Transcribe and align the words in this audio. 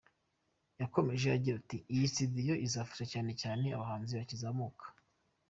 Yakomeje 0.81 1.27
agira 1.37 1.55
ati: 1.61 1.77
“Iyi 1.93 2.05
studio 2.13 2.53
izafasha 2.65 3.05
cyane 3.13 3.31
cyane 3.41 3.65
abahanzi 3.69 4.11
bakizamuka. 4.19 4.85